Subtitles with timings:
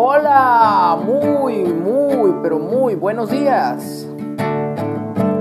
[0.00, 4.06] Hola, muy, muy, pero muy buenos días.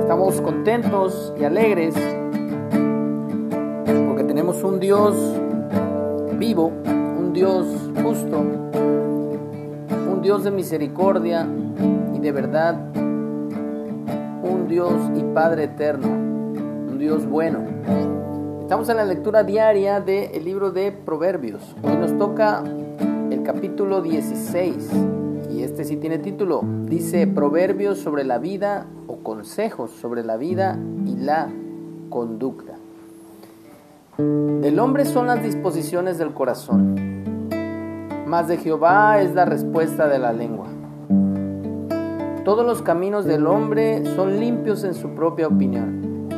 [0.00, 1.94] Estamos contentos y alegres
[4.06, 5.16] porque tenemos un Dios
[6.34, 7.66] vivo, un Dios
[8.02, 11.48] justo, un Dios de misericordia
[12.14, 17.60] y de verdad, un Dios y Padre eterno, un Dios bueno.
[18.60, 21.74] Estamos en la lectura diaria del libro de Proverbios.
[21.82, 22.62] Hoy nos toca
[23.42, 24.90] capítulo 16
[25.50, 26.62] y este sí tiene título.
[26.84, 31.48] Dice Proverbios sobre la vida o consejos sobre la vida y la
[32.08, 32.74] conducta.
[34.16, 37.48] Del hombre son las disposiciones del corazón,
[38.26, 40.68] mas de Jehová es la respuesta de la lengua.
[42.44, 46.28] Todos los caminos del hombre son limpios en su propia opinión,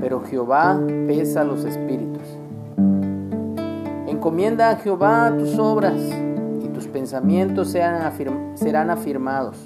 [0.00, 2.22] pero Jehová pesa los espíritus.
[4.06, 6.00] Encomienda a Jehová tus obras
[7.04, 9.58] pensamientos serán afirmados.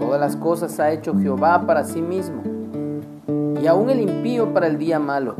[0.00, 2.42] Todas las cosas ha hecho Jehová para sí mismo,
[3.62, 5.36] y aún el impío para el día malo.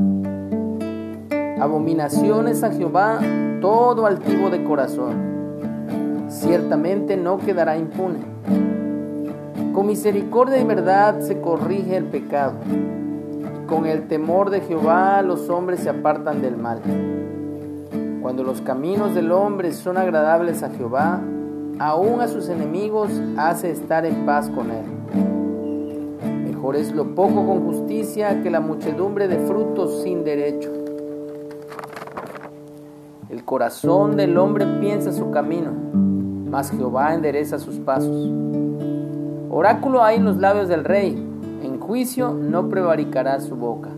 [1.60, 3.18] Abominaciones a Jehová
[3.60, 6.28] todo altivo de corazón.
[6.28, 8.20] Ciertamente no quedará impune.
[9.74, 12.52] Con misericordia y verdad se corrige el pecado.
[13.66, 16.80] Con el temor de Jehová los hombres se apartan del mal.
[18.22, 21.20] Cuando los caminos del hombre son agradables a Jehová,
[21.78, 24.84] aún a sus enemigos hace estar en paz con él.
[26.44, 30.68] Mejor es lo poco con justicia que la muchedumbre de frutos sin derecho.
[33.28, 35.70] El corazón del hombre piensa su camino,
[36.50, 38.30] mas Jehová endereza sus pasos.
[39.48, 41.14] Oráculo hay en los labios del rey,
[41.62, 43.90] en juicio no prevaricará su boca.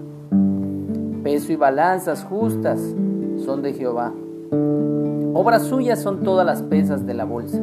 [1.23, 2.81] Peso y balanzas justas
[3.45, 4.13] son de Jehová.
[5.33, 7.59] Obras suyas son todas las pesas de la bolsa.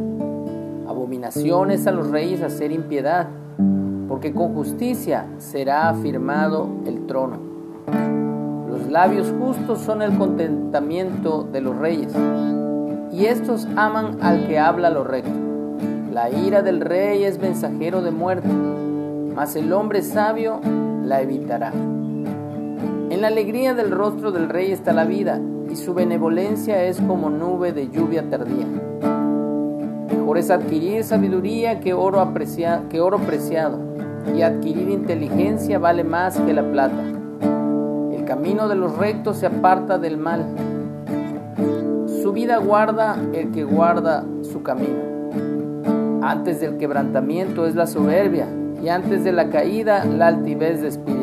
[0.88, 3.28] Abominaciones a los reyes hacer impiedad,
[4.08, 7.38] porque con justicia será afirmado el trono.
[8.70, 12.14] Los labios justos son el contentamiento de los reyes,
[13.12, 15.32] y estos aman al que habla lo recto.
[16.12, 18.50] La ira del rey es mensajero de muerte,
[19.36, 20.62] mas el hombre sabio
[21.04, 21.72] la evitará.
[23.10, 25.40] En la alegría del rostro del rey está la vida,
[25.70, 28.66] y su benevolencia es como nube de lluvia tardía.
[30.10, 33.80] Mejor es adquirir sabiduría que oro, preciado,
[34.36, 37.04] y adquirir inteligencia vale más que la plata.
[38.14, 40.46] El camino de los rectos se aparta del mal.
[42.22, 45.18] Su vida guarda el que guarda su camino.
[46.22, 48.48] Antes del quebrantamiento es la soberbia,
[48.84, 51.17] y antes de la caída la altivez de espíritu.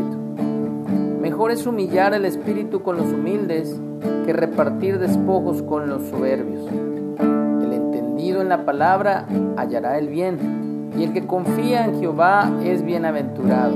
[1.34, 3.76] Mejor es humillar el espíritu con los humildes
[4.24, 6.64] que repartir despojos con los soberbios.
[6.70, 12.84] El entendido en la palabra hallará el bien, y el que confía en Jehová es
[12.84, 13.74] bienaventurado.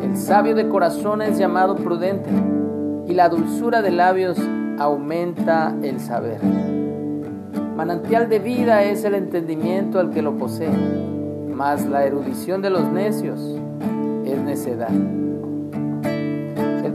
[0.00, 2.30] El sabio de corazón es llamado prudente,
[3.08, 4.38] y la dulzura de labios
[4.78, 6.38] aumenta el saber.
[7.74, 10.70] Manantial de vida es el entendimiento al que lo posee,
[11.52, 13.40] mas la erudición de los necios
[14.24, 14.92] es necedad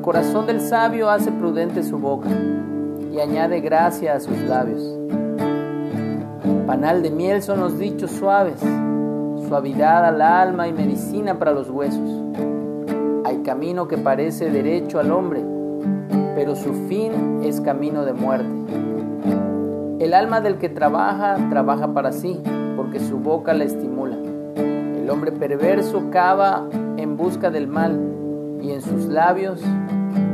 [0.01, 2.29] corazón del sabio hace prudente su boca
[3.12, 4.81] y añade gracia a sus labios.
[6.66, 8.59] Panal de miel son los dichos suaves,
[9.47, 12.09] suavidad al alma y medicina para los huesos.
[13.25, 15.44] Hay camino que parece derecho al hombre,
[16.35, 18.50] pero su fin es camino de muerte.
[20.00, 22.41] El alma del que trabaja, trabaja para sí,
[22.75, 24.18] porque su boca la estimula.
[24.56, 28.00] El hombre perverso cava en busca del mal
[28.62, 29.62] y en sus labios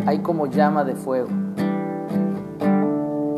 [0.08, 1.28] hay como llama de fuego.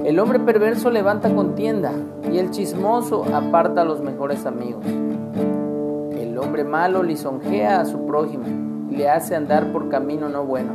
[0.05, 1.91] El hombre perverso levanta contienda
[2.31, 4.85] y el chismoso aparta a los mejores amigos.
[4.85, 8.45] El hombre malo lisonjea a su prójimo
[8.91, 10.71] y le hace andar por camino no bueno.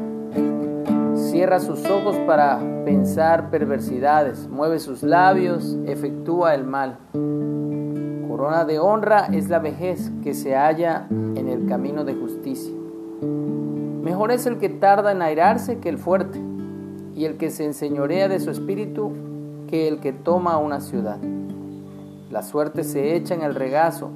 [1.15, 6.99] Cierra sus ojos para pensar perversidades, mueve sus labios, efectúa el mal.
[8.29, 12.84] Corona de honra es la vejez que se halla en el camino de justicia.
[14.05, 16.39] Mejor es el que tarda en airarse que el fuerte,
[17.17, 19.13] y el que se enseñorea de su espíritu
[19.67, 21.17] que el que toma una ciudad.
[22.31, 24.11] La suerte se echa en el regazo,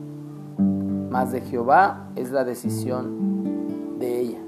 [0.58, 4.40] mas de Jehová es la decisión de ella.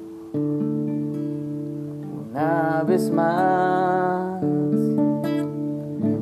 [2.30, 4.42] Una vez más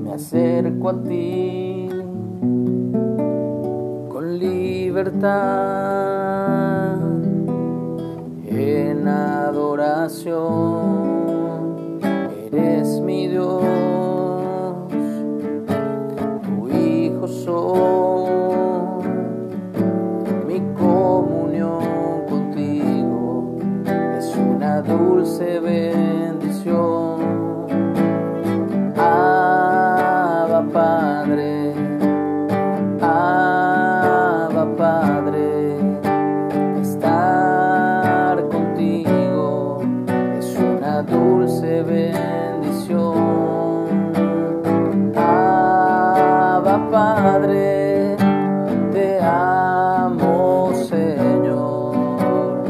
[0.01, 1.89] me acerco a ti
[4.13, 5.89] con libertad
[8.71, 10.39] en adoración.
[12.53, 13.63] Eres mi Dios,
[16.43, 18.31] tu Hijo soy,
[20.47, 23.59] mi comunión contigo
[24.19, 26.08] es una dulce vez.
[41.11, 43.15] dulce bendición.
[45.17, 48.17] Abba Padre,
[48.93, 52.63] te amo Señor,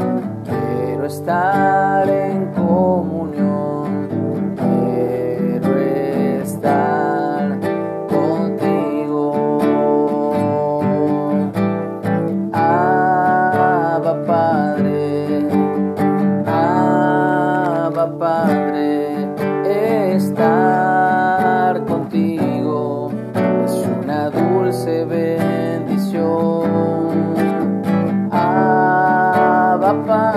[0.45, 3.48] quiero estar en comunión.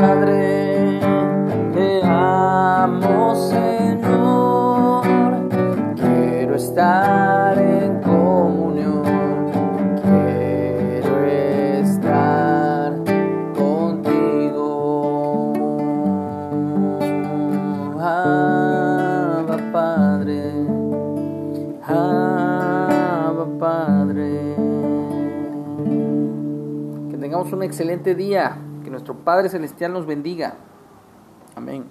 [0.02, 0.98] Padre,
[1.72, 5.04] te amo Señor,
[5.94, 9.04] quiero estar en comunión,
[10.02, 12.94] quiero estar
[13.56, 14.72] contigo.
[18.00, 20.66] Abba Padre,
[21.86, 24.56] Abba Padre.
[27.08, 28.58] Que tengamos un excelente día.
[28.92, 30.54] Nuestro Padre Celestial nos bendiga.
[31.56, 31.86] Amén.